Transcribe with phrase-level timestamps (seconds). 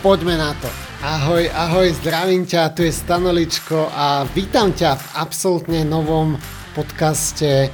[0.00, 0.64] Poďme na to.
[1.04, 6.40] Ahoj, ahoj, zdravím ťa, tu je Stanoličko a vítam ťa v absolútne novom
[6.72, 7.68] podcaste,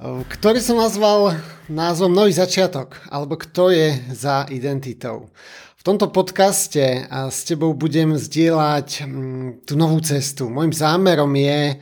[0.00, 1.36] ktorý som nazval
[1.68, 5.28] názvom Nový začiatok, alebo Kto je za identitou.
[5.76, 10.48] V tomto podcaste s tebou budem zdieľať mm, tú novú cestu.
[10.48, 11.76] Mojím zámerom je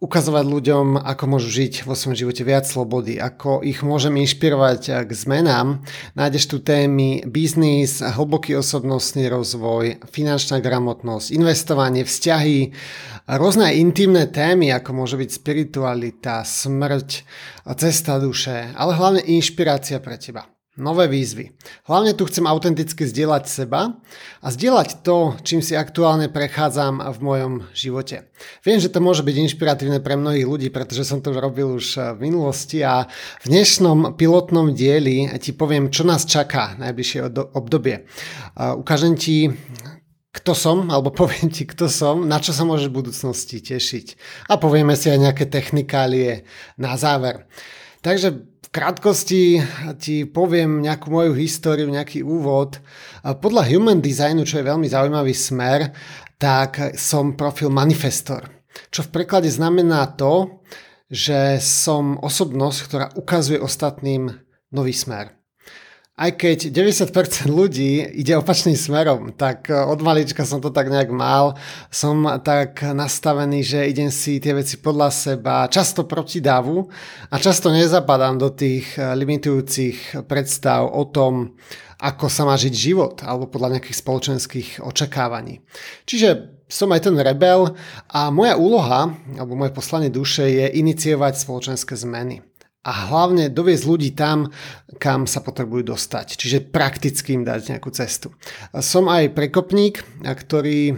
[0.00, 5.10] ukazovať ľuďom, ako môžu žiť vo svojom živote viac slobody, ako ich môžem inšpirovať k
[5.12, 5.84] zmenám.
[6.16, 12.72] Nájdeš tu témy biznis, hlboký osobnostný rozvoj, finančná gramotnosť, investovanie, vzťahy,
[13.28, 17.08] rôzne intimné témy, ako môže byť spiritualita, smrť,
[17.76, 20.48] cesta duše, ale hlavne inšpirácia pre teba
[20.80, 21.52] nové výzvy.
[21.84, 24.00] Hlavne tu chcem autenticky zdieľať seba
[24.40, 28.32] a zdieľať to, čím si aktuálne prechádzam v mojom živote.
[28.64, 32.32] Viem, že to môže byť inšpiratívne pre mnohých ľudí, pretože som to robil už v
[32.32, 33.04] minulosti a
[33.44, 38.08] v dnešnom pilotnom dieli ti poviem, čo nás čaká najbližšie obdobie.
[38.56, 39.52] Ukážem ti
[40.30, 44.06] kto som, alebo poviem ti, kto som, na čo sa môžeš v budúcnosti tešiť.
[44.50, 46.46] A povieme si aj nejaké technikálie
[46.78, 47.50] na záver.
[48.00, 49.58] Takže krátkosti
[49.98, 52.78] ti poviem nejakú moju históriu, nejaký úvod.
[53.22, 55.90] Podľa Human Designu, čo je veľmi zaujímavý smer,
[56.38, 58.46] tak som profil manifestor.
[58.94, 60.62] Čo v preklade znamená to,
[61.10, 64.30] že som osobnosť, ktorá ukazuje ostatným
[64.70, 65.39] nový smer
[66.20, 71.08] aj keď 90% ľudí ide opačným smerom, tak e, od malička som to tak nejak
[71.08, 71.56] mal.
[71.88, 76.84] Som tak nastavený, že idem si tie veci podľa seba, často proti davu
[77.32, 81.56] a často nezapadám do tých e, limitujúcich predstav o tom,
[81.96, 85.64] ako sa má žiť život alebo podľa nejakých spoločenských očakávaní.
[86.04, 87.72] Čiže som aj ten rebel
[88.12, 92.49] a moja úloha alebo moje poslanie duše je iniciovať spoločenské zmeny
[92.80, 94.48] a hlavne doviezť ľudí tam,
[94.96, 96.40] kam sa potrebujú dostať.
[96.40, 98.32] Čiže prakticky im dať nejakú cestu.
[98.80, 100.96] Som aj prekopník, ktorý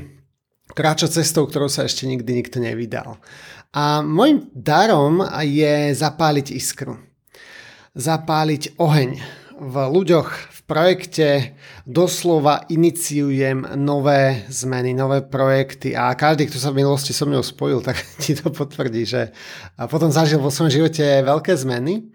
[0.72, 3.18] kráča cestou, ktorou sa ešte nikdy nikto nevydal.
[3.74, 7.02] A môjim darom je zapáliť iskru.
[7.98, 11.28] Zapáliť oheň v ľuďoch, v projekte
[11.86, 17.78] doslova iniciujem nové zmeny, nové projekty a každý, kto sa v minulosti so mnou spojil,
[17.78, 19.30] tak ti to potvrdí, že
[19.86, 22.10] potom zažil vo svojom živote veľké zmeny.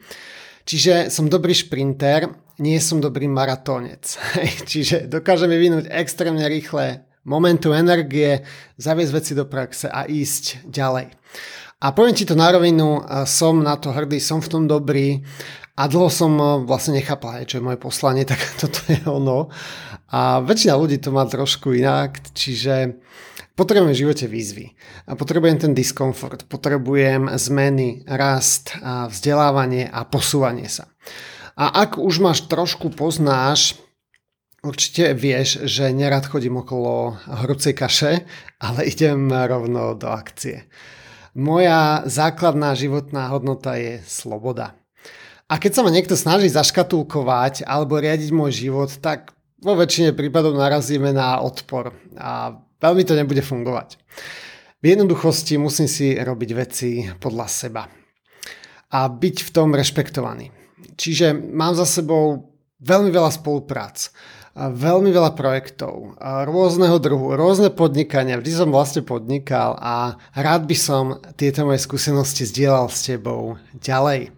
[0.68, 2.28] Čiže som dobrý šprinter,
[2.60, 4.04] nie som dobrý maratónec.
[4.70, 8.44] Čiže dokážem vyvinúť extrémne rýchle momentu energie,
[8.76, 11.16] zaviesť veci do praxe a ísť ďalej.
[11.78, 15.22] A poviem ti to na rovinu, som na to hrdý, som v tom dobrý
[15.78, 19.54] a dlho som eh, vlastne nechápal, čo je moje poslanie, tak toto je ono.
[20.10, 22.98] A väčšina ľudí to má trošku inak, čiže
[23.54, 24.66] potrebujem v živote výzvy.
[25.06, 30.90] A potrebujem ten diskomfort, potrebujem zmeny, rast, a vzdelávanie a posúvanie sa.
[31.58, 33.82] A ak už máš trošku poznáš,
[34.64, 38.26] určite vieš, že nerad chodím okolo horúcej kaše,
[38.66, 40.66] ale idem rovno do akcie.
[41.38, 44.74] Moja základná životná hodnota je sloboda.
[45.48, 49.32] A keď sa ma niekto snaží zaškatulkovať alebo riadiť môj život, tak
[49.64, 53.96] vo väčšine prípadov narazíme na odpor a veľmi to nebude fungovať.
[54.84, 57.88] V jednoduchosti musím si robiť veci podľa seba
[58.92, 60.52] a byť v tom rešpektovaný.
[61.00, 62.54] Čiže mám za sebou
[62.84, 64.14] veľmi veľa spoluprác,
[64.58, 71.18] veľmi veľa projektov, rôzneho druhu, rôzne podnikania, vždy som vlastne podnikal a rád by som
[71.40, 74.30] tieto moje skúsenosti zdieľal s tebou ďalej.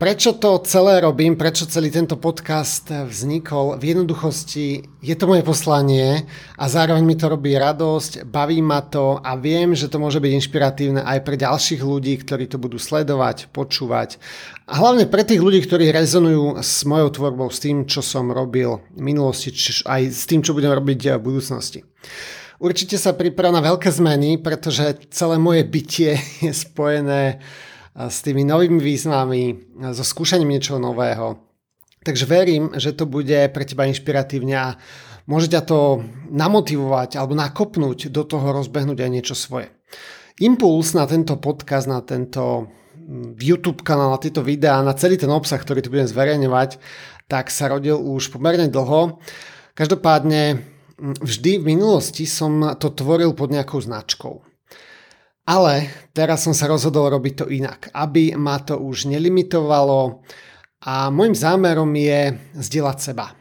[0.00, 3.76] Prečo to celé robím, prečo celý tento podcast vznikol?
[3.76, 6.24] V jednoduchosti je to moje poslanie
[6.56, 10.32] a zároveň mi to robí radosť, baví ma to a viem, že to môže byť
[10.40, 14.16] inšpiratívne aj pre ďalších ľudí, ktorí to budú sledovať, počúvať.
[14.72, 18.80] A hlavne pre tých ľudí, ktorí rezonujú s mojou tvorbou, s tým, čo som robil
[18.96, 21.84] v minulosti, či aj s tým, čo budem robiť v budúcnosti.
[22.56, 26.16] Určite sa pripravím na veľké zmeny, pretože celé moje bytie
[26.48, 27.44] je spojené
[27.96, 29.42] s tými novými výzvami,
[29.90, 31.50] so skúšaním niečoho nového.
[32.00, 34.68] Takže verím, že to bude pre teba inšpiratívne a
[35.28, 36.00] môže ťa to
[36.32, 39.68] namotivovať alebo nakopnúť do toho rozbehnúť aj niečo svoje.
[40.40, 45.28] Impuls na tento podcast, na tento mm, YouTube kanál, na tieto videá, na celý ten
[45.28, 46.80] obsah, ktorý tu budem zverejňovať,
[47.28, 49.20] tak sa rodil už pomerne dlho.
[49.76, 50.64] Každopádne
[51.00, 54.49] vždy v minulosti som to tvoril pod nejakou značkou.
[55.50, 60.22] Ale teraz som sa rozhodol robiť to inak, aby ma to už nelimitovalo
[60.86, 63.34] a môjim zámerom je zdieľať seba.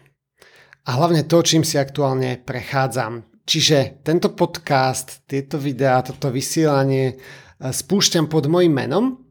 [0.89, 3.29] A hlavne to, čím si aktuálne prechádzam.
[3.45, 7.15] Čiže tento podcast, tieto videá, toto vysielanie e,
[7.69, 9.21] spúšťam pod mojim menom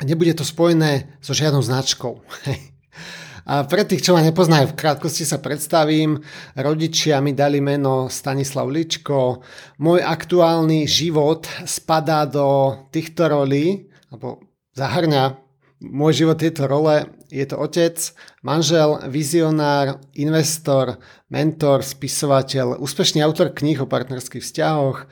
[0.00, 2.24] a nebude to spojené so žiadnou značkou.
[3.42, 6.22] A pre tých, čo ma nepoznajú, v krátkosti sa predstavím.
[6.54, 9.42] Rodičia mi dali meno Stanislav Ličko.
[9.82, 14.46] Môj aktuálny život spadá do týchto rolí, alebo
[14.78, 15.42] zahrňa
[15.82, 17.10] môj život tieto role.
[17.32, 17.98] Je to otec,
[18.46, 21.00] manžel, vizionár, investor,
[21.32, 25.08] mentor, spisovateľ, úspešný autor kníh o partnerských vzťahoch,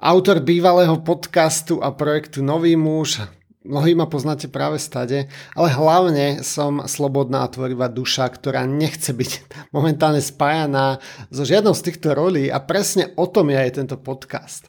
[0.00, 3.20] autor bývalého podcastu a projektu Nový muž,
[3.64, 5.24] Mnohí ma poznáte práve stade,
[5.56, 9.30] ale hlavne som slobodná a tvorivá duša, ktorá nechce byť
[9.76, 11.00] momentálne spájaná
[11.32, 14.68] so žiadnou z týchto rolí a presne o tom je aj tento podcast.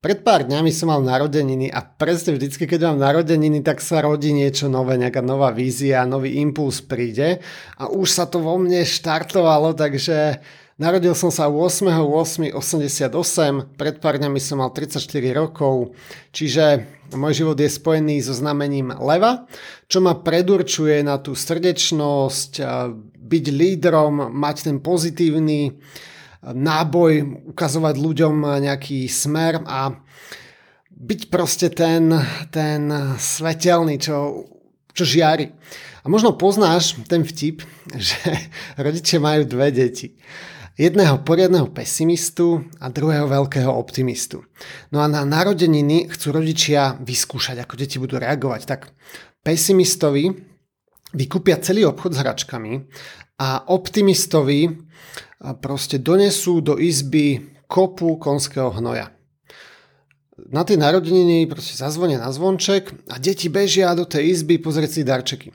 [0.00, 4.32] Pred pár dňami som mal narodeniny a presne vždycky, keď mám narodeniny, tak sa rodí
[4.32, 7.44] niečo nové, nejaká nová vízia, nový impuls príde
[7.76, 10.40] a už sa to vo mne štartovalo, takže
[10.74, 12.50] Narodil som sa 8.8.88,
[13.78, 15.94] pred pár dňami som mal 34 rokov,
[16.34, 16.82] čiže
[17.14, 19.46] môj život je spojený so znamením leva,
[19.86, 22.58] čo ma predurčuje na tú srdečnosť,
[23.06, 25.78] byť lídrom, mať ten pozitívny
[26.42, 28.34] náboj, ukazovať ľuďom
[28.66, 29.94] nejaký smer a
[30.90, 32.10] byť proste ten,
[32.50, 34.42] ten svetelný, čo,
[34.90, 35.54] čo žiari.
[36.02, 37.62] A možno poznáš ten vtip,
[38.10, 38.18] že
[38.74, 40.18] rodičia majú dve deti
[40.74, 44.42] jedného poriadného pesimistu a druhého veľkého optimistu.
[44.90, 48.60] No a na narodeniny chcú rodičia vyskúšať, ako deti budú reagovať.
[48.66, 48.90] Tak
[49.46, 50.34] pesimistovi
[51.14, 52.72] vykúpia celý obchod s hračkami
[53.38, 54.74] a optimistovi
[55.62, 59.14] proste donesú do izby kopu konského hnoja.
[60.50, 65.02] Na tej narodeniny proste zazvonia na zvonček a deti bežia do tej izby pozrieť si
[65.06, 65.48] darčeky.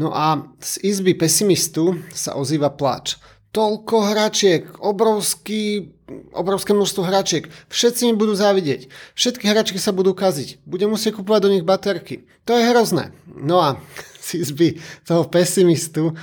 [0.00, 5.90] No a z izby pesimistu sa ozýva plač toľko hračiek, obrovský,
[6.30, 7.50] obrovské množstvo hračiek.
[7.66, 8.86] Všetci mi budú závidieť.
[9.18, 10.62] Všetky hračky sa budú kaziť.
[10.62, 12.30] Budem musieť kúpovať do nich baterky.
[12.46, 13.10] To je hrozné.
[13.26, 13.82] No a
[14.24, 16.14] z izby toho pesimistu,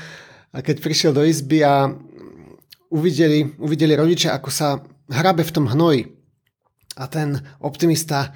[0.55, 1.91] keď prišiel do izby a
[2.87, 4.79] uvideli, uvideli rodičia, ako sa
[5.11, 6.07] hrabe v tom hnoji.
[6.97, 8.33] A ten optimista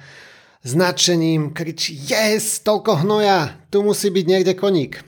[0.62, 5.02] značením kričí, yes, toľko hnoja, tu musí byť niekde koník.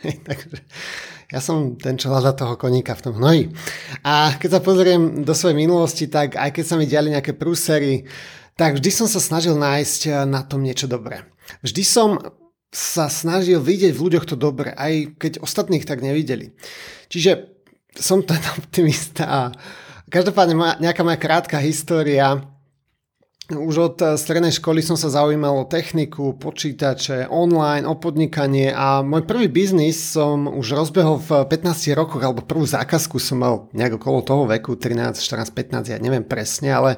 [0.26, 0.56] Takže
[1.30, 3.54] ja som ten, čo hľadá toho koníka v tom hnoji.
[4.02, 8.10] A keď sa pozriem do svojej minulosti, tak aj keď sa mi diali nejaké prúsery,
[8.58, 11.24] tak vždy som sa snažil nájsť na tom niečo dobré.
[11.62, 12.18] Vždy som
[12.70, 16.54] sa snažil vidieť v ľuďoch to dobre, aj keď ostatných tak nevideli.
[17.10, 17.50] Čiže
[17.98, 19.40] som ten optimista a
[20.10, 22.42] každopádne nejaká moja krátka história
[23.54, 29.02] už od eh, strednej školy som sa zaujímal o techniku, počítače, online, o podnikanie a
[29.02, 33.98] môj prvý biznis som už rozbehol v 15 rokoch, alebo prvú zákazku som mal nejak
[33.98, 36.90] okolo toho veku, 13, 14, 15, ja neviem presne, ale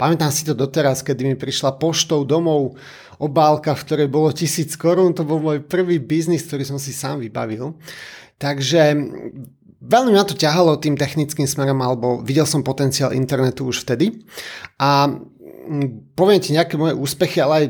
[0.00, 2.80] pamätám si to doteraz, kedy mi prišla poštou domov
[3.18, 7.18] obálka, v ktorej bolo tisíc korún, to bol môj prvý biznis, ktorý som si sám
[7.18, 7.74] vybavil.
[8.38, 8.94] Takže
[9.82, 14.22] veľmi ma to ťahalo tým technickým smerom, alebo videl som potenciál internetu už vtedy.
[14.78, 15.10] A
[16.16, 17.66] poviem ti nejaké moje úspechy, ale aj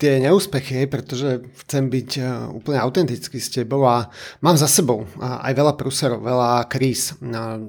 [0.00, 2.22] tie neúspechy, pretože chcem byť e,
[2.58, 4.10] úplne autentický s tebou a
[4.42, 7.14] mám za sebou aj veľa prúserov, veľa kríz,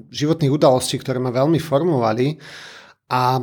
[0.10, 2.42] životných udalostí, ktoré ma veľmi formovali.
[3.14, 3.38] A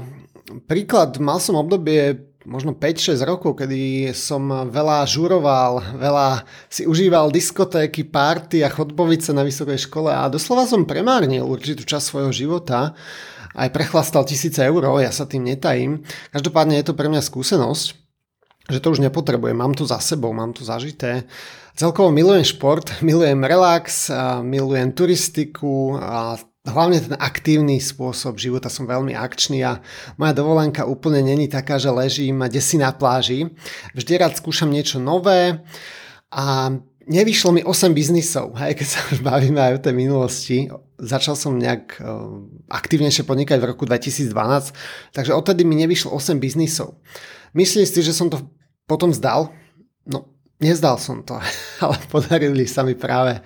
[0.66, 8.08] príklad, mal som obdobie možno 5-6 rokov, kedy som veľa žuroval, veľa si užíval diskotéky,
[8.08, 12.96] párty a chodbovice na vysokej škole a doslova som premárnil určitú časť svojho života
[13.52, 16.06] aj prechlastal tisíce eur, ja sa tým netajím.
[16.30, 17.86] Každopádne je to pre mňa skúsenosť,
[18.70, 21.26] že to už nepotrebujem, mám to za sebou, mám to zažité.
[21.74, 24.08] Celkovo milujem šport, milujem relax,
[24.40, 29.80] milujem turistiku a hlavne ten aktívny spôsob života, som veľmi akčný a
[30.20, 33.48] moja dovolenka úplne není taká, že ležím si na pláži.
[33.96, 35.64] Vždy rád skúšam niečo nové
[36.28, 36.76] a
[37.08, 40.56] nevyšlo mi 8 biznisov, hej, keď sa už bavíme aj o tej minulosti.
[41.00, 44.30] Začal som nejak uh, aktívnejšie podnikať v roku 2012,
[45.16, 47.00] takže odtedy mi nevyšlo 8 biznisov.
[47.50, 48.38] Myslím si, že som to
[48.86, 49.50] potom zdal?
[50.06, 50.29] No,
[50.60, 51.40] nezdal som to.
[51.84, 53.40] ale podarili sa mi práve,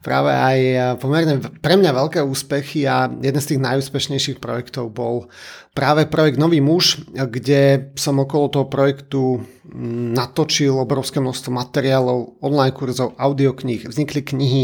[0.00, 0.58] práve aj
[0.98, 5.28] pomerne pre mňa veľké úspechy a jeden z tých najúspešnejších projektov bol
[5.76, 9.44] práve projekt Nový muž, kde som okolo toho projektu
[10.14, 14.62] natočil obrovské množstvo materiálov, online kurzov, audiokníh, vznikli knihy,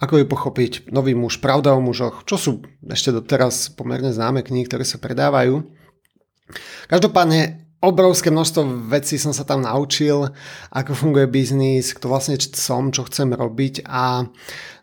[0.00, 2.52] ako ju pochopiť Nový muž, Pravda o mužoch, čo sú
[2.88, 5.62] ešte doteraz pomerne známe knihy, ktoré sa predávajú.
[6.88, 10.32] Každopádne obrovské množstvo vecí som sa tam naučil,
[10.72, 14.24] ako funguje biznis, kto vlastne som, čo chcem robiť a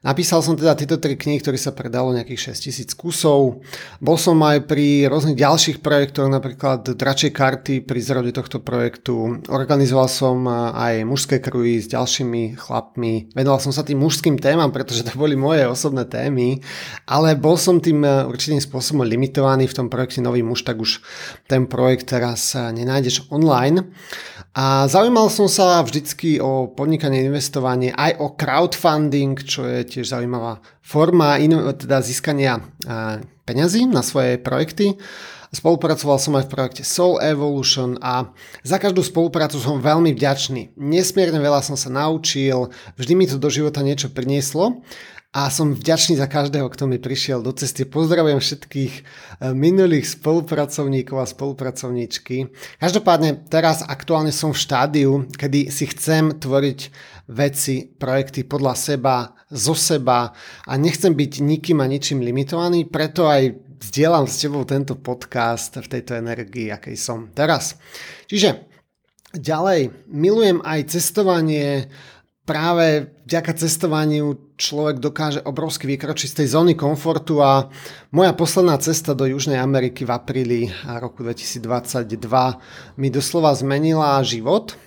[0.04, 3.64] napísal som teda tieto tri knihy, ktoré sa predalo nejakých 6000 kusov.
[4.04, 9.42] Bol som aj pri rôznych ďalších projektoch, napríklad Dračej karty pri zrode tohto projektu.
[9.48, 13.32] Organizoval som aj mužské kruhy s ďalšími chlapmi.
[13.34, 16.60] Venoval som sa tým mužským témam, pretože to boli moje osobné témy,
[17.08, 21.00] ale bol som tým určitým spôsobom limitovaný v tom projekte Nový muž, tak už
[21.48, 23.88] ten projekt teraz nenájdeš online.
[24.54, 30.62] A zaujímal som sa vždycky o podnikanie, investovanie, aj o crowdfunding, čo je tiež zaujímavá
[30.78, 31.42] forma
[31.74, 32.62] teda získania
[33.50, 34.94] peňazí na svoje projekty.
[35.54, 38.30] Spolupracoval som aj v projekte Soul Evolution a
[38.62, 40.78] za každú spoluprácu som veľmi vďačný.
[40.78, 44.86] Nesmierne veľa som sa naučil, vždy mi to do života niečo prinieslo
[45.34, 47.90] a som vďačný za každého, kto mi prišiel do cesty.
[47.90, 49.04] Pozdravujem všetkých eh,
[49.58, 52.54] minulých spolupracovníkov a spolupracovníčky.
[52.78, 56.80] Každopádne teraz aktuálne som v štádiu, kedy si chcem tvoriť
[57.34, 60.38] veci, projekty podľa seba, zo seba
[60.70, 63.58] a nechcem byť nikým a ničím limitovaný, preto aj
[63.90, 67.82] zdieľam s tebou tento podcast v tejto energii, akej som teraz.
[68.30, 68.70] Čiže
[69.34, 71.90] ďalej, milujem aj cestovanie,
[72.44, 77.70] práve vďaka cestovaniu človek dokáže obrovsky vykročiť z tej zóny komfortu a
[78.14, 82.14] moja posledná cesta do Južnej Ameriky v apríli roku 2022
[82.98, 84.78] mi doslova zmenila život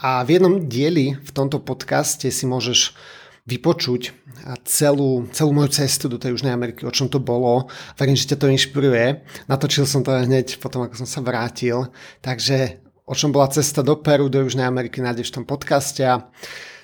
[0.00, 2.96] a v jednom dieli v tomto podcaste si môžeš
[3.42, 4.14] vypočuť
[4.62, 7.66] celú, celú moju cestu do tej Južnej Ameriky, o čom to bolo.
[7.98, 9.18] Verím, že ťa to inšpiruje.
[9.50, 11.90] Natočil som to hneď potom, ako som sa vrátil.
[12.22, 16.06] Takže o čom bola cesta do Peru, do Južnej Ameriky, nájdeš v tom podcaste.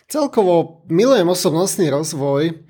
[0.08, 2.64] A Celkovo milujem osobnostný rozvoj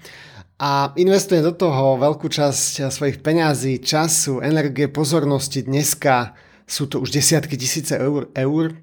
[0.58, 5.62] a investujem do toho veľkú časť svojich peňazí, času, energie, pozornosti.
[5.62, 6.34] Dneska
[6.66, 8.74] sú to už desiatky tisíce eur, eur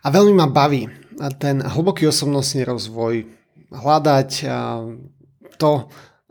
[0.00, 0.88] a veľmi ma baví
[1.36, 3.28] ten hlboký osobnostný rozvoj,
[3.76, 4.30] hľadať
[5.60, 5.70] to,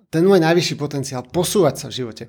[0.09, 2.23] ten môj najvyšší potenciál, posúvať sa v živote.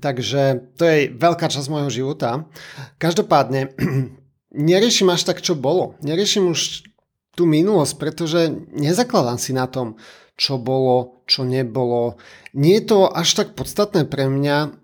[0.00, 2.48] Takže to je veľká časť môjho života.
[2.96, 3.76] Každopádne,
[4.56, 6.00] neriešim až tak, čo bolo.
[6.00, 6.93] Neriešim už
[7.34, 8.40] tú minulosť, pretože
[8.74, 9.98] nezakladám si na tom,
[10.34, 12.18] čo bolo, čo nebolo.
[12.54, 14.74] Nie je to až tak podstatné pre mňa.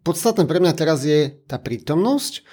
[0.00, 2.46] Podstatné pre mňa teraz je tá prítomnosť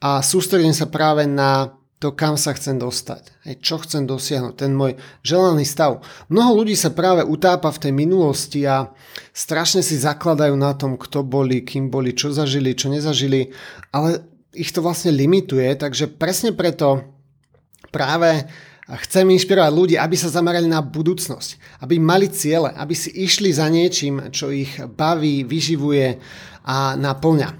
[0.00, 3.44] a sústredím sa práve na to, kam sa chcem dostať.
[3.44, 6.00] Hej, čo chcem dosiahnuť, ten môj želaný stav.
[6.32, 8.88] Mnoho ľudí sa práve utápa v tej minulosti a
[9.36, 13.52] strašne si zakladajú na tom, kto boli, kým boli, čo zažili, čo nezažili,
[13.92, 14.24] ale
[14.56, 17.04] ich to vlastne limituje, takže presne preto
[17.92, 18.48] práve
[18.98, 23.70] chcem inšpirovať ľudí, aby sa zamerali na budúcnosť, aby mali ciele, aby si išli za
[23.70, 26.18] niečím, čo ich baví, vyživuje
[26.66, 27.50] a naplňa.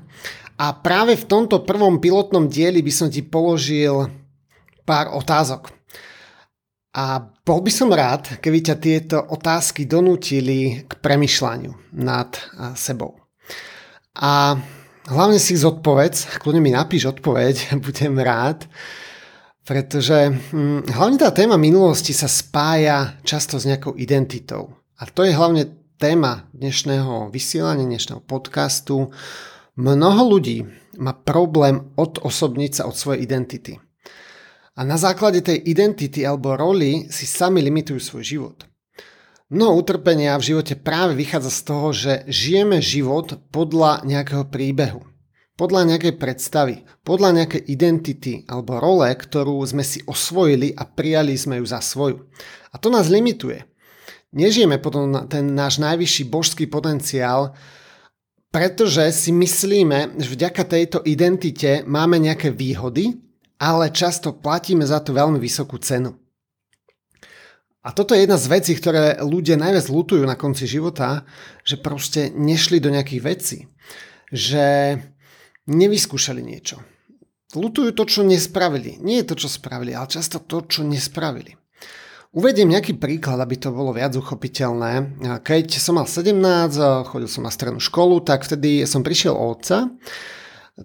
[0.60, 4.10] A práve v tomto prvom pilotnom dieli by som ti položil
[4.84, 5.72] pár otázok.
[6.90, 12.34] A bol by som rád, keby ťa tieto otázky donútili k premyšľaniu nad
[12.74, 13.14] sebou.
[14.18, 14.58] A
[15.06, 18.66] hlavne si zodpovedz, kľudne mi napíš odpoveď, budem rád.
[19.64, 24.72] Pretože hm, hlavne tá téma minulosti sa spája často s nejakou identitou.
[24.96, 25.68] A to je hlavne
[26.00, 29.12] téma dnešného vysielania, dnešného podcastu.
[29.76, 30.64] Mnoho ľudí
[30.96, 33.76] má problém odosobniť sa od svojej identity.
[34.76, 38.58] A na základe tej identity alebo roli si sami limitujú svoj život.
[39.50, 45.09] Mnoho utrpenia v živote práve vychádza z toho, že žijeme život podľa nejakého príbehu
[45.60, 51.60] podľa nejakej predstavy, podľa nejakej identity alebo role, ktorú sme si osvojili a prijali sme
[51.60, 52.24] ju za svoju.
[52.72, 53.68] A to nás limituje.
[54.32, 57.52] Nežijeme potom ten náš najvyšší božský potenciál,
[58.48, 63.20] pretože si myslíme, že vďaka tejto identite máme nejaké výhody,
[63.60, 66.16] ale často platíme za to veľmi vysokú cenu.
[67.84, 71.28] A toto je jedna z vecí, ktoré ľudia najviac lutujú na konci života,
[71.68, 73.58] že proste nešli do nejakých vecí.
[74.30, 74.64] Že
[75.70, 76.82] nevyskúšali niečo.
[77.54, 78.98] Lutujú to, čo nespravili.
[78.98, 81.54] Nie je to, čo spravili, ale často to, čo nespravili.
[82.30, 85.18] Uvediem nejaký príklad, aby to bolo viac uchopiteľné.
[85.42, 86.30] Keď som mal 17,
[87.10, 89.90] chodil som na strednú školu, tak vtedy som prišiel o otca.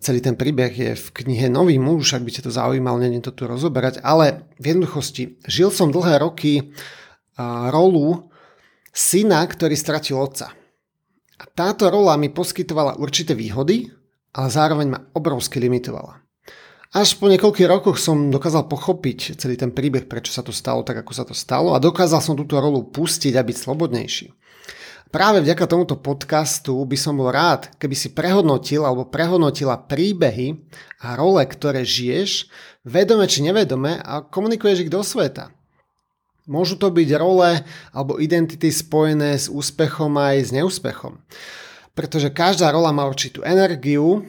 [0.02, 3.30] Celý ten príbeh je v knihe Nový muž, ak by ťa to zaujímalo, neviem to
[3.30, 6.74] tu rozoberať, ale v jednoduchosti žil som dlhé roky
[7.70, 8.34] rolu
[8.90, 10.50] syna, ktorý stratil otca.
[11.38, 13.94] A táto rola mi poskytovala určité výhody,
[14.36, 16.20] ale zároveň ma obrovsky limitovala.
[16.96, 21.04] Až po niekoľkých rokoch som dokázal pochopiť celý ten príbeh, prečo sa to stalo tak,
[21.04, 24.28] ako sa to stalo a dokázal som túto rolu pustiť a byť slobodnejší.
[25.12, 30.60] Práve vďaka tomuto podcastu by som bol rád, keby si prehodnotil alebo prehodnotila príbehy
[31.04, 32.48] a role, ktoré žiješ,
[32.84, 35.52] vedome či nevedome a komunikuješ ich do sveta.
[36.48, 37.60] Môžu to byť role
[37.92, 41.20] alebo identity spojené s úspechom aj s neúspechom.
[41.96, 44.28] Pretože každá rola má určitú energiu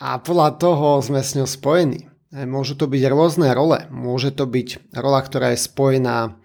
[0.00, 2.08] a podľa toho sme s ňou spojení.
[2.32, 3.84] Môžu to byť rôzne role.
[3.92, 6.40] Môže to byť rola, ktorá je spojená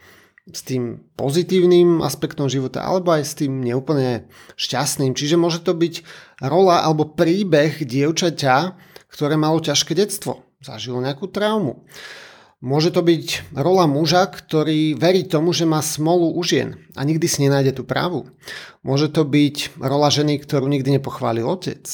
[0.47, 4.27] s tým pozitívnym aspektom života alebo aj s tým neúplne
[4.59, 5.15] šťastným.
[5.15, 6.03] Čiže môže to byť
[6.43, 8.55] rola alebo príbeh dievčaťa,
[9.11, 11.87] ktoré malo ťažké detstvo, zažilo nejakú traumu.
[12.57, 17.29] Môže to byť rola muža, ktorý verí tomu, že má smolu u žien a nikdy
[17.29, 18.33] si nenájde tú právu.
[18.81, 21.85] Môže to byť rola ženy, ktorú nikdy nepochválil otec.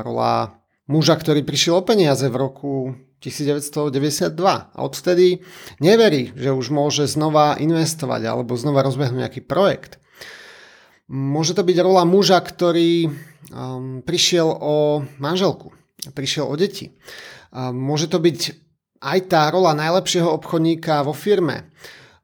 [0.00, 4.32] Rola muža, ktorý prišiel o peniaze v roku 1992
[4.72, 5.44] a odtedy
[5.76, 10.00] neverí, že už môže znova investovať alebo znova rozbehnúť nejaký projekt.
[11.08, 15.72] Môže to byť rola muža, ktorý um, prišiel o manželku,
[16.16, 16.96] prišiel o deti.
[17.52, 18.67] Um, môže to byť
[18.98, 21.70] aj tá rola najlepšieho obchodníka vo firme.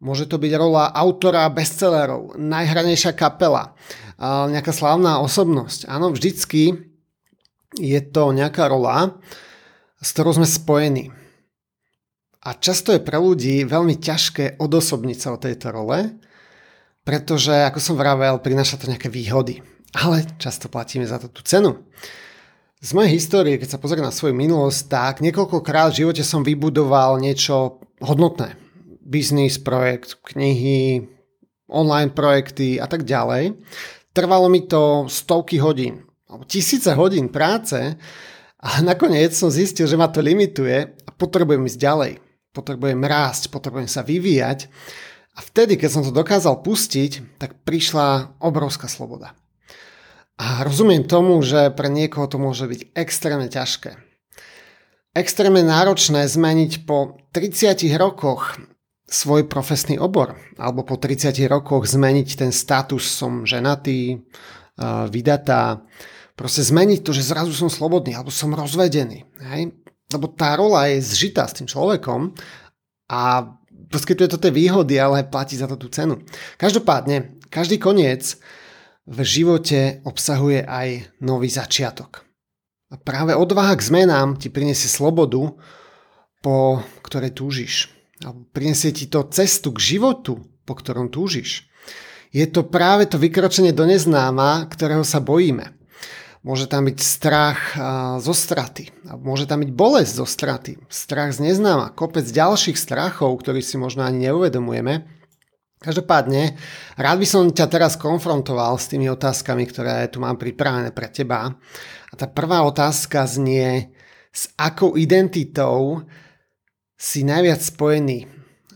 [0.04, 3.72] Môže to byť rola autora bestsellerov, najhranejšia kapela,
[4.20, 5.88] nejaká slávna osobnosť.
[5.88, 6.92] Áno, vždycky
[7.78, 9.16] je to nejaká rola,
[9.98, 11.08] s ktorou sme spojení.
[12.44, 16.20] A často je pre ľudí veľmi ťažké odosobniť sa od tejto role,
[17.00, 19.64] pretože, ako som vravel, prináša to nejaké výhody.
[19.96, 21.80] Ale často platíme za to tú cenu.
[22.82, 27.16] Z mojej histórie, keď sa pozriem na svoju minulosť, tak niekoľkokrát v živote som vybudoval
[27.22, 28.58] niečo hodnotné.
[29.04, 31.04] Biznis, projekt, knihy,
[31.68, 33.56] online projekty a tak ďalej.
[34.14, 36.06] Trvalo mi to stovky hodín,
[36.46, 37.98] tisíce hodín práce
[38.58, 42.12] a nakoniec som zistil, že ma to limituje a potrebujem ísť ďalej.
[42.54, 44.70] Potrebujem rásť, potrebujem sa vyvíjať.
[45.34, 49.34] A vtedy, keď som to dokázal pustiť, tak prišla obrovská sloboda.
[50.34, 53.94] A rozumiem tomu, že pre niekoho to môže byť extrémne ťažké.
[55.14, 58.58] Extrémne náročné zmeniť po 30 rokoch
[59.06, 64.26] svoj profesný obor, alebo po 30 rokoch zmeniť ten status som ženatý,
[65.06, 65.86] vydatá,
[66.34, 69.22] proste zmeniť to, že zrazu som slobodný, alebo som rozvedený.
[69.54, 69.70] Hej?
[70.10, 72.34] Lebo tá rola je zžitá s tým človekom
[73.06, 73.54] a
[73.86, 76.18] poskytuje to tie výhody, ale platí za to tú cenu.
[76.58, 78.34] Každopádne, každý koniec
[79.04, 82.24] v živote obsahuje aj nový začiatok.
[82.88, 85.52] A práve odvaha k zmenám ti prinesie slobodu,
[86.40, 87.92] po ktorej túžiš.
[88.52, 91.68] Prinesie ti to cestu k životu, po ktorom túžiš.
[92.32, 95.76] Je to práve to vykročenie do neznáma, ktorého sa bojíme.
[96.44, 97.72] Môže tam byť strach
[98.20, 98.92] zo straty.
[99.16, 100.76] Môže tam byť bolesť zo straty.
[100.92, 101.96] Strach z neznáma.
[101.96, 105.08] Kopec ďalších strachov, ktorých si možno ani neuvedomujeme.
[105.84, 106.56] Každopádne,
[106.96, 111.52] rád by som ťa teraz konfrontoval s tými otázkami, ktoré tu mám pripravené pre teba.
[112.08, 113.92] A tá prvá otázka znie,
[114.32, 116.08] s akou identitou
[116.96, 118.24] si najviac spojený,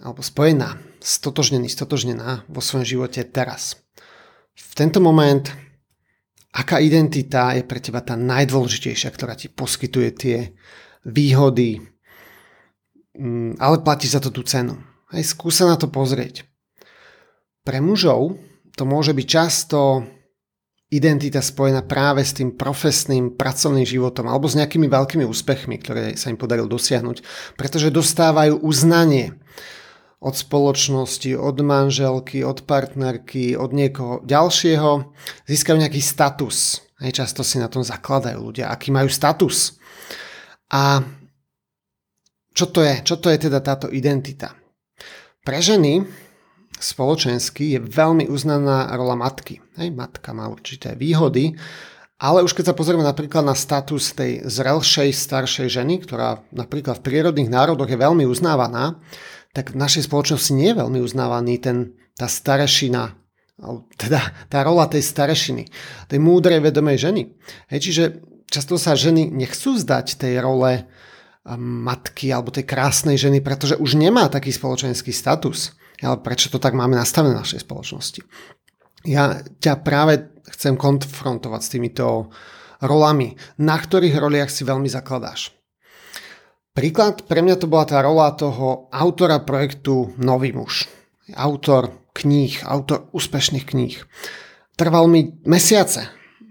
[0.04, 3.80] alebo spojená, stotožnený, stotožnená vo svojom živote teraz.
[4.52, 5.48] V tento moment,
[6.52, 10.38] aká identita je pre teba tá najdôležitejšia, ktorá ti poskytuje tie
[11.08, 11.80] výhody,
[13.16, 14.76] mm, ale platí za to tú cenu.
[15.08, 16.47] Aj skúsa na to pozrieť.
[17.68, 18.40] Pre mužov
[18.81, 20.00] to môže byť často
[20.88, 26.33] identita spojená práve s tým profesným pracovným životom alebo s nejakými veľkými úspechmi, ktoré sa
[26.33, 27.20] im podarilo dosiahnuť,
[27.61, 29.37] pretože dostávajú uznanie
[30.16, 35.12] od spoločnosti, od manželky, od partnerky, od niekoho ďalšieho,
[35.44, 36.81] získajú nejaký status.
[37.04, 39.76] Aj často si na tom zakladajú ľudia, aký majú status.
[40.72, 41.04] A
[42.57, 43.04] čo to je?
[43.04, 44.57] Čo to je teda táto identita?
[45.44, 46.27] Pre ženy
[46.80, 49.60] spoločensky je veľmi uznaná rola matky.
[49.78, 51.54] Hej, matka má určité výhody,
[52.18, 57.06] ale už keď sa pozrieme napríklad na status tej zrelšej, staršej ženy, ktorá napríklad v
[57.06, 58.98] prírodných národoch je veľmi uznávaná,
[59.54, 63.14] tak v našej spoločnosti nie je veľmi uznávaný ten, tá starešina,
[63.94, 65.70] teda tá rola tej starešiny,
[66.10, 67.22] tej múdrej vedomej ženy.
[67.70, 68.04] Hej, čiže
[68.50, 70.90] často sa ženy nechcú zdať tej role
[71.56, 76.74] matky alebo tej krásnej ženy, pretože už nemá taký spoločenský status ale prečo to tak
[76.74, 78.20] máme nastavené v našej spoločnosti.
[79.06, 82.06] Ja ťa práve chcem konfrontovať s týmito
[82.82, 85.54] rolami, na ktorých roliach si veľmi zakladáš.
[86.74, 90.87] Príklad, pre mňa to bola tá rola toho autora projektu Nový muž.
[91.34, 93.98] autor kníh, autor úspešných kníh.
[94.78, 96.06] Trval mi mesiace,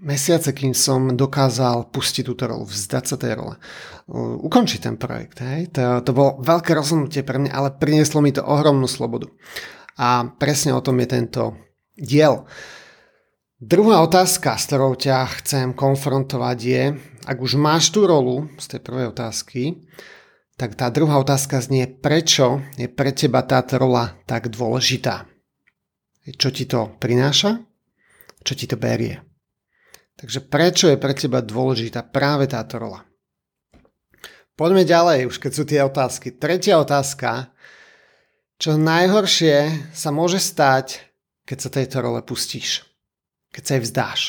[0.07, 3.59] mesiace, kým som dokázal pustiť túto rolu, vzdať sa tej role,
[4.47, 5.43] ukončiť ten projekt.
[5.43, 5.75] Hej.
[5.75, 9.27] To, to bolo veľké rozhodnutie pre mňa, ale prinieslo mi to ohromnú slobodu.
[9.99, 11.43] A presne o tom je tento
[11.99, 12.47] diel.
[13.59, 16.83] Druhá otázka, s ktorou ťa chcem konfrontovať je,
[17.27, 19.83] ak už máš tú rolu z tej prvej otázky,
[20.55, 25.27] tak tá druhá otázka znie, prečo je pre teba táto rola tak dôležitá?
[26.37, 27.61] Čo ti to prináša?
[28.45, 29.26] Čo ti to berie?
[30.17, 33.06] Takže prečo je pre teba dôležitá práve táto rola?
[34.58, 36.34] Poďme ďalej, už keď sú tie otázky.
[36.34, 37.53] Tretia otázka.
[38.58, 41.06] Čo najhoršie sa môže stať,
[41.45, 42.88] keď sa tejto role pustíš?
[43.58, 44.21] keď sa jej vzdáš.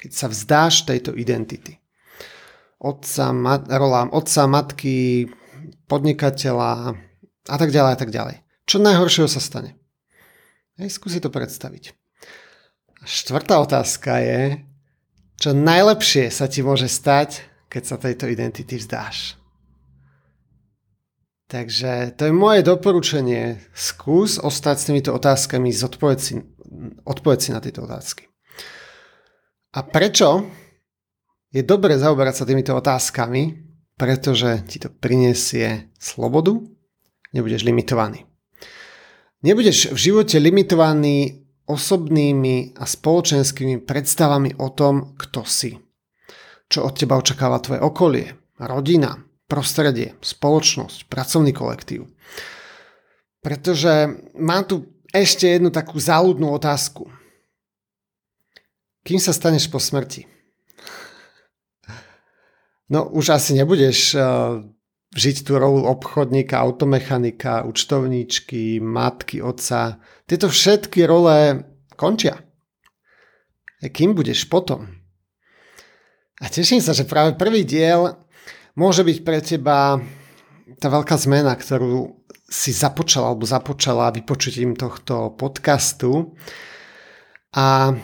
[0.00, 1.76] Keď sa vzdáš tejto identity.
[2.80, 5.28] Otca, mat, rolám otca, matky,
[5.84, 6.96] podnikateľa
[7.48, 8.36] a tak ďalej a tak ďalej.
[8.64, 9.76] Čo najhoršieho sa stane?
[10.80, 11.92] Hej, skúsi to predstaviť.
[13.04, 14.64] Štvrtá otázka je,
[15.38, 19.34] čo najlepšie sa ti môže stať, keď sa tejto identity vzdáš.
[21.50, 23.60] Takže to je moje doporučenie.
[23.76, 28.26] Skús ostať s týmito otázkami, zodpovedz si, si na tieto otázky.
[29.74, 30.48] A prečo
[31.52, 33.62] je dobre zaoberať sa týmito otázkami?
[33.94, 36.58] Pretože ti to prinesie slobodu,
[37.30, 38.26] nebudeš limitovaný.
[39.46, 45.76] Nebudeš v živote limitovaný osobnými a spoločenskými predstavami o tom, kto si.
[46.68, 48.26] Čo od teba očakáva tvoje okolie,
[48.60, 49.16] rodina,
[49.48, 52.08] prostredie, spoločnosť, pracovný kolektív.
[53.44, 54.08] Pretože
[54.40, 57.06] mám tu ešte jednu takú záľudnú otázku.
[59.04, 60.24] Kým sa staneš po smrti?
[62.88, 64.64] No už asi nebudeš uh,
[65.14, 70.02] žiť tú rolu obchodníka, automechanika, účtovníčky, matky, otca.
[70.26, 71.62] Tieto všetky role
[71.94, 72.42] končia.
[73.78, 74.90] A kým budeš potom?
[76.42, 78.18] A teším sa, že práve prvý diel
[78.74, 80.02] môže byť pre teba
[80.82, 86.34] tá veľká zmena, ktorú si započala alebo započala vypočutím tohto podcastu.
[87.54, 87.94] A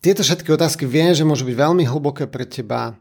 [0.00, 2.96] tieto všetky otázky viem, že môžu byť veľmi hlboké pre teba.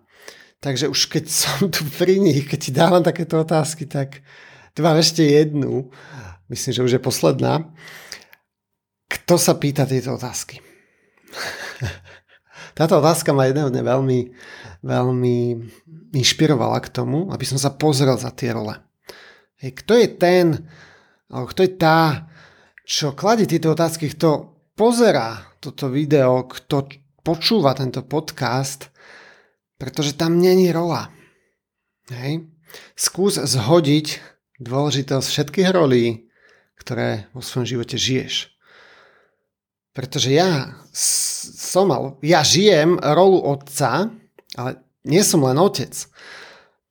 [0.65, 4.25] Takže už keď som tu pri nich, keď ti dávam takéto otázky, tak
[4.73, 5.93] tu mám ešte jednu.
[6.49, 7.69] Myslím, že už je posledná.
[9.05, 10.57] Kto sa pýta tieto otázky?
[12.77, 14.19] Táto otázka ma jedného dňa veľmi,
[14.81, 15.37] veľmi
[16.17, 18.75] inšpirovala k tomu, aby som sa pozrel za tie role.
[19.61, 20.45] Hej, kto je ten,
[21.31, 22.27] alebo kto je tá,
[22.83, 26.91] čo kladie tieto otázky, kto pozerá toto video, kto
[27.23, 28.91] počúva tento podcast,
[29.77, 31.11] pretože tam není rola.
[32.11, 32.47] Hej.
[32.95, 34.19] Skús zhodiť
[34.59, 36.31] dôležitosť všetkých rolí,
[36.79, 38.55] ktoré vo svojom živote žiješ.
[39.95, 41.87] Pretože ja som
[42.19, 44.11] ja žijem rolu otca,
[44.59, 44.71] ale
[45.07, 45.95] nie som len otec.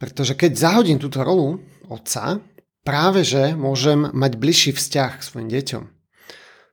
[0.01, 2.41] Pretože keď zahodím túto rolu otca,
[2.81, 5.85] práve že môžem mať bližší vzťah k svojim deťom.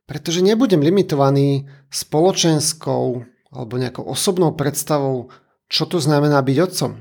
[0.07, 5.31] Pretože nebudem limitovaný spoločenskou alebo nejakou osobnou predstavou,
[5.71, 6.91] čo to znamená byť otcom.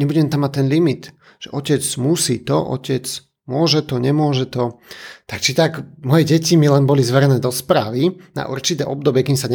[0.00, 3.04] Nebudem tam mať ten limit, že otec musí to, otec
[3.44, 4.80] môže to, nemôže to.
[5.28, 9.36] Tak či tak, moje deti mi len boli zverené do správy na určité obdobie, kým
[9.36, 9.52] sa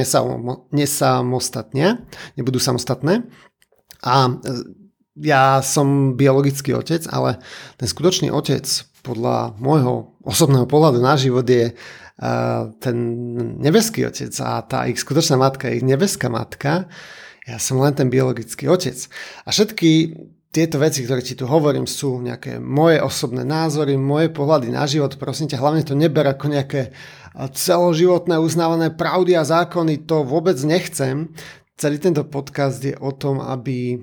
[0.71, 2.06] nesamostatnia,
[2.38, 3.25] nebudú samostatné.
[4.06, 4.34] A e,
[5.21, 7.41] ja som biologický otec, ale
[7.77, 8.65] ten skutočný otec
[9.01, 11.73] podľa môjho osobného pohľadu na život je
[12.77, 12.97] ten
[13.58, 16.86] nebeský otec a tá ich skutočná matka ich nebeská matka.
[17.49, 18.97] Ja som len ten biologický otec.
[19.45, 20.13] A všetky
[20.51, 25.15] tieto veci, ktoré ti tu hovorím, sú nejaké moje osobné názory, moje pohľady na život.
[25.15, 26.91] Prosím ťa, hlavne to neber ako nejaké
[27.34, 30.04] celoživotné uznávané pravdy a zákony.
[30.12, 31.32] To vôbec nechcem.
[31.80, 33.95] Celý tento podcast je o tom, aby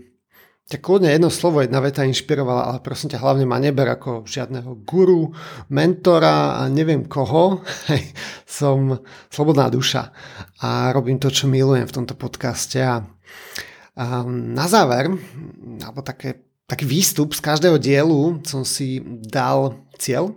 [0.68, 4.85] ťa kľudne jedno slovo, jedna veta inšpirovala, ale prosím ťa, hlavne ma neber ako žiadneho
[4.85, 5.33] guru,
[5.72, 7.64] mentora a neviem koho.
[8.44, 10.12] Som slobodná duša
[10.64, 12.81] a robím to, čo milujem v tomto podcaste.
[12.85, 13.05] A,
[13.98, 15.10] a na záver,
[15.82, 20.34] alebo také, taký výstup z každého dielu som si dal cieľ,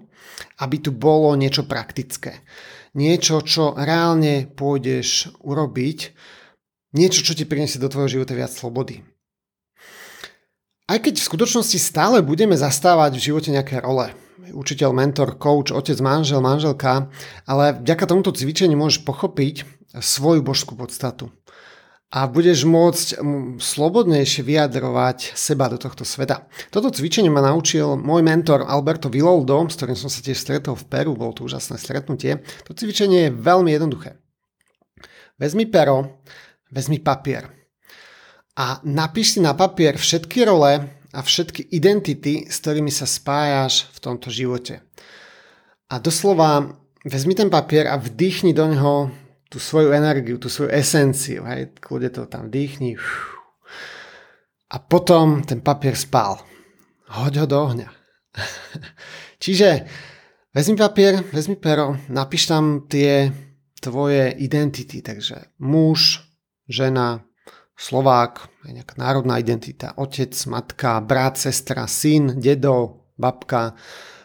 [0.57, 2.41] aby tu bolo niečo praktické.
[2.97, 5.99] Niečo, čo reálne pôjdeš urobiť,
[6.97, 9.05] niečo, čo ti priniesie do tvojho života viac slobody
[10.91, 14.11] aj keď v skutočnosti stále budeme zastávať v živote nejaké role,
[14.51, 17.07] učiteľ, mentor, coach, otec, manžel, manželka,
[17.47, 19.63] ale vďaka tomuto cvičeniu môžeš pochopiť
[20.03, 21.31] svoju božskú podstatu.
[22.11, 23.23] A budeš môcť
[23.55, 26.43] slobodnejšie vyjadrovať seba do tohto sveta.
[26.67, 30.87] Toto cvičenie ma naučil môj mentor Alberto Villoldo, s ktorým som sa tiež stretol v
[30.91, 32.43] Peru, bolo to úžasné stretnutie.
[32.67, 34.19] To cvičenie je veľmi jednoduché.
[35.39, 36.21] Vezmi pero,
[36.67, 37.61] vezmi papier
[38.57, 43.99] a napíš si na papier všetky role a všetky identity, s ktorými sa spájaš v
[43.99, 44.83] tomto živote.
[45.91, 48.93] A doslova vezmi ten papier a vdýchni do neho
[49.51, 52.95] tú svoju energiu, tú svoju esenciu, hej, kľude to tam dýchni.
[54.71, 56.39] A potom ten papier spal.
[57.11, 57.89] Hoď ho do ohňa.
[59.43, 59.83] Čiže
[60.55, 63.27] vezmi papier, vezmi pero, napíš tam tie
[63.83, 66.23] tvoje identity, takže muž,
[66.71, 67.27] žena,
[67.75, 73.73] Slovák, nejaká národná identita, otec, matka, brat, sestra, syn, dedo, babka,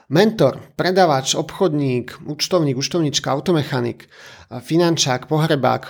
[0.07, 4.07] mentor, predávač, obchodník, účtovník, účtovníčka, automechanik,
[4.47, 5.83] finančák, pohrebák,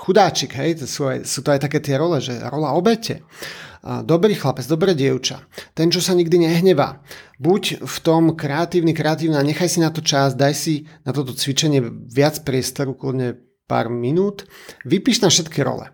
[0.00, 3.20] chudáčik, hej, to sú, aj, sú to aj také tie role, že rola obete,
[3.84, 5.44] dobrý chlapec, dobré dievča,
[5.76, 7.04] ten, čo sa nikdy nehnevá.
[7.36, 11.36] Buď v tom kreatívny, kreatívny a nechaj si na to čas, daj si na toto
[11.36, 13.36] cvičenie viac priestoru, kľudne
[13.68, 14.48] pár minút,
[14.88, 15.92] vypíš na všetky role.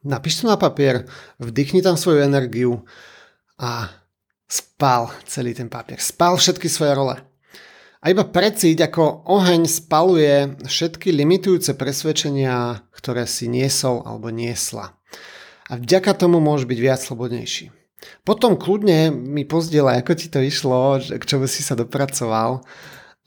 [0.00, 1.04] Napíš to na papier,
[1.36, 2.88] vdychni tam svoju energiu
[3.60, 3.92] a
[4.50, 6.02] spal celý ten papier.
[6.02, 7.16] Spal všetky svoje role.
[8.00, 14.96] A iba precíť, ako oheň spaluje všetky limitujúce presvedčenia, ktoré si niesol alebo niesla.
[15.70, 17.70] A vďaka tomu môžeš byť viac slobodnejší.
[18.24, 22.64] Potom kľudne mi pozdielaj, ako ti to išlo, k čomu si sa dopracoval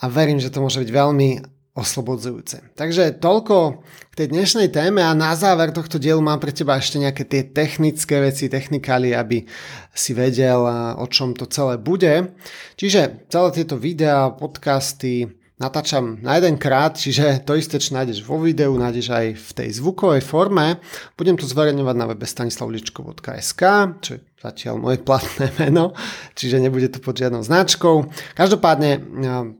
[0.01, 1.29] a verím, že to môže byť veľmi
[1.73, 2.77] oslobodzujúce.
[2.77, 7.01] Takže toľko k tej dnešnej téme a na záver tohto dielu mám pre teba ešte
[7.01, 9.41] nejaké tie technické veci, technikály, aby
[9.89, 10.61] si vedel,
[10.97, 12.37] o čom to celé bude.
[12.77, 15.25] Čiže celé tieto videá, podcasty,
[15.57, 19.69] natáčam na jeden krát, čiže to isté, čo nájdeš vo videu, nájdeš aj v tej
[19.81, 20.77] zvukovej forme.
[21.17, 23.61] Budem to zverejňovať na webe stanislavličko.sk,
[23.97, 25.95] čo je zatiaľ moje platné meno,
[26.35, 28.11] čiže nebude to pod žiadnou značkou.
[28.35, 28.99] Každopádne e,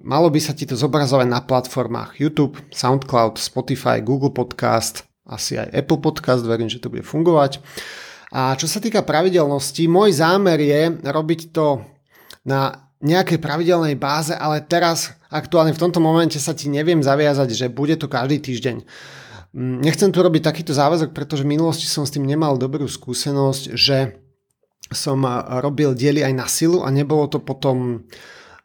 [0.04, 5.72] malo by sa ti to zobrazovať na platformách YouTube, SoundCloud, Spotify, Google Podcast, asi aj
[5.72, 7.64] Apple Podcast, verím, že to bude fungovať.
[8.36, 11.86] A čo sa týka pravidelnosti, môj zámer je robiť to
[12.44, 17.68] na nejakej pravidelnej báze, ale teraz aktuálne v tomto momente sa ti neviem zaviazať, že
[17.68, 18.84] bude to každý týždeň.
[19.54, 23.64] Mm, nechcem tu robiť takýto záväzok, pretože v minulosti som s tým nemal dobrú skúsenosť,
[23.78, 24.23] že
[24.98, 25.26] som
[25.62, 28.08] robil diely aj na silu a nebolo to potom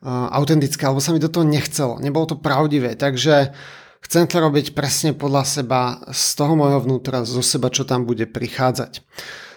[0.07, 3.51] autentické, alebo sa mi do toho nechcelo, nebolo to pravdivé, takže
[3.99, 8.31] chcem to robiť presne podľa seba, z toho môjho vnútra, zo seba, čo tam bude
[8.31, 9.03] prichádzať.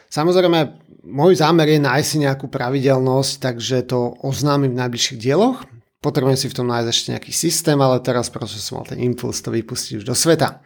[0.09, 0.59] Samozrejme,
[1.05, 5.61] môj zámer je nájsť si nejakú pravidelnosť, takže to oznámim v najbližších dieloch.
[6.01, 9.37] Potrebujem si v tom nájsť ešte nejaký systém, ale teraz proste som mal ten impuls
[9.45, 10.65] to vypustiť už do sveta.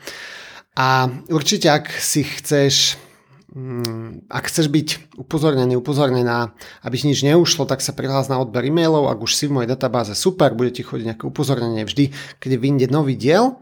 [0.79, 2.95] A určite, ak si chceš
[4.27, 6.51] ak chceš byť upozornený, upozornená,
[6.83, 10.11] aby nič neušlo, tak sa prihlás na odber e-mailov, ak už si v mojej databáze,
[10.11, 12.11] super, bude ti chodiť nejaké upozornenie vždy,
[12.43, 13.55] keď vyjde nový diel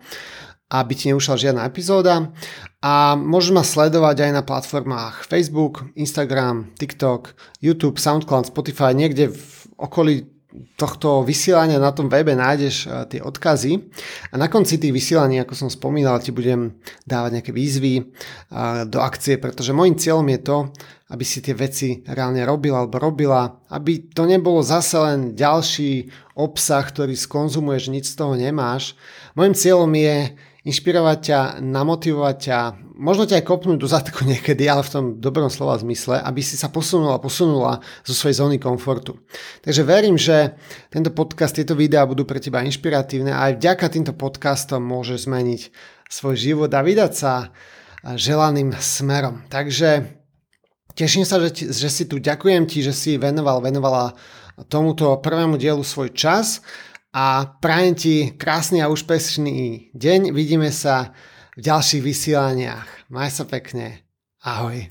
[0.74, 2.34] aby ti neušla žiadna epizóda.
[2.82, 9.46] A môžeš ma sledovať aj na platformách Facebook, Instagram, TikTok, YouTube, SoundCloud, Spotify, niekde v
[9.78, 10.33] okolí
[10.78, 13.82] tohto vysielania na tom webe nájdeš uh, tie odkazy
[14.30, 16.78] a na konci tých vysielaní, ako som spomínal, ti budem
[17.10, 20.58] dávať nejaké výzvy uh, do akcie, pretože môjim cieľom je to,
[21.14, 26.82] aby si tie veci reálne robila alebo robila, aby to nebolo zase len ďalší obsah,
[26.82, 28.98] ktorý skonzumuješ, nič z toho nemáš.
[29.38, 30.34] Môjim cieľom je
[30.64, 32.60] inšpirovať ťa, namotivovať ťa,
[32.96, 36.56] možno ťa aj kopnúť do zadku niekedy, ale v tom dobrom slova zmysle, aby si
[36.56, 39.20] sa posunula, posunula zo svojej zóny komfortu.
[39.64, 40.56] Takže verím, že
[40.88, 45.62] tento podcast, tieto videá budú pre teba inšpiratívne a aj vďaka týmto podcastom môžeš zmeniť
[46.08, 47.52] svoj život a vydať sa
[48.04, 49.44] želaným smerom.
[49.52, 50.08] Takže
[50.96, 54.16] teším sa, že, že si tu, ďakujem ti, že si venoval, venovala
[54.70, 56.62] tomuto prvému dielu svoj čas
[57.14, 60.34] a prajem ti krásny a úspešný deň.
[60.34, 61.14] Vidíme sa
[61.54, 62.90] v ďalších vysielaniach.
[63.14, 64.02] Maj sa pekne.
[64.42, 64.90] Ahoj.